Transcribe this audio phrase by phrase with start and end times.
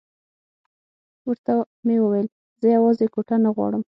[1.27, 1.53] ورته
[1.85, 2.27] مې وویل
[2.61, 3.81] زه یوازې کوټه نه غواړم.